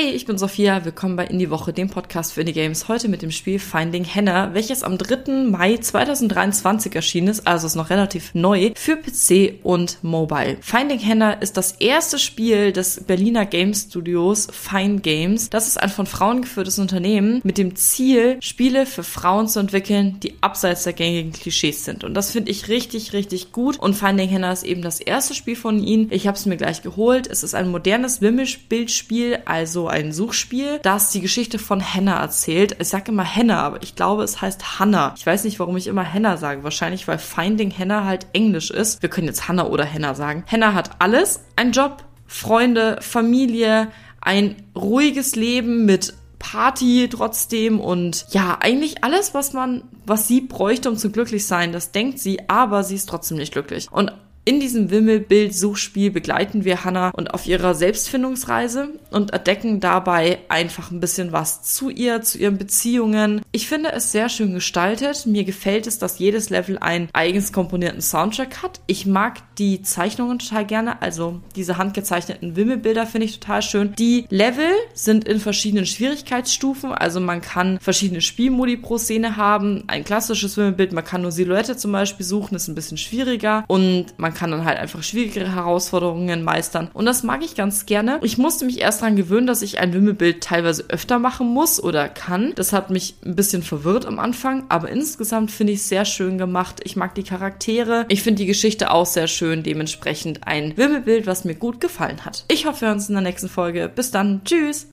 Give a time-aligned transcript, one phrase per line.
[0.00, 2.86] Hey, ich bin Sophia, willkommen bei Indie Woche, dem Podcast für Indie Games.
[2.86, 5.48] Heute mit dem Spiel Finding Hannah, welches am 3.
[5.50, 10.58] Mai 2023 erschienen ist, also ist noch relativ neu, für PC und Mobile.
[10.60, 15.50] Finding Hannah ist das erste Spiel des Berliner Game Studios Fine Games.
[15.50, 20.20] Das ist ein von Frauen geführtes Unternehmen mit dem Ziel, Spiele für Frauen zu entwickeln,
[20.22, 22.04] die abseits der gängigen Klischees sind.
[22.04, 23.80] Und das finde ich richtig, richtig gut.
[23.80, 26.06] Und Finding Hannah ist eben das erste Spiel von ihnen.
[26.12, 27.26] Ich habe es mir gleich geholt.
[27.26, 32.76] Es ist ein modernes Wimmelbildspiel, also ein Suchspiel, das die Geschichte von Hannah erzählt.
[32.80, 35.14] Ich sage immer Hannah, aber ich glaube, es heißt Hannah.
[35.16, 36.64] Ich weiß nicht, warum ich immer Hannah sage.
[36.64, 39.02] Wahrscheinlich, weil Finding Hannah halt Englisch ist.
[39.02, 40.44] Wir können jetzt Hannah oder Hannah sagen.
[40.50, 41.40] Hannah hat alles.
[41.56, 43.88] Ein Job, Freunde, Familie,
[44.20, 50.88] ein ruhiges Leben mit Party trotzdem und ja, eigentlich alles, was man, was sie bräuchte,
[50.88, 53.88] um zu glücklich sein, das denkt sie, aber sie ist trotzdem nicht glücklich.
[53.90, 54.12] Und
[54.48, 61.00] in diesem Wimmelbild-Suchspiel begleiten wir Hannah und auf ihrer Selbstfindungsreise und entdecken dabei einfach ein
[61.00, 63.42] bisschen was zu ihr, zu ihren Beziehungen.
[63.52, 65.26] Ich finde es sehr schön gestaltet.
[65.26, 68.80] Mir gefällt es, dass jedes Level einen eigens komponierten Soundtrack hat.
[68.86, 73.92] Ich mag die Zeichnungen total gerne, also diese handgezeichneten Wimmelbilder finde ich total schön.
[73.98, 79.84] Die Level sind in verschiedenen Schwierigkeitsstufen, also man kann verschiedene Spielmodi pro Szene haben.
[79.88, 84.06] Ein klassisches Wimmelbild, man kann nur Silhouette zum Beispiel suchen, ist ein bisschen schwieriger und
[84.16, 86.90] man kann dann halt einfach schwierigere Herausforderungen meistern.
[86.94, 88.20] Und das mag ich ganz gerne.
[88.22, 92.08] Ich musste mich erst daran gewöhnen, dass ich ein Wimmelbild teilweise öfter machen muss oder
[92.08, 92.52] kann.
[92.54, 96.38] Das hat mich ein bisschen verwirrt am Anfang, aber insgesamt finde ich es sehr schön
[96.38, 96.80] gemacht.
[96.84, 98.06] Ich mag die Charaktere.
[98.08, 99.64] Ich finde die Geschichte auch sehr schön.
[99.64, 102.44] Dementsprechend ein Wimmelbild, was mir gut gefallen hat.
[102.46, 103.90] Ich hoffe, wir hören uns in der nächsten Folge.
[103.92, 104.42] Bis dann.
[104.44, 104.88] Tschüss.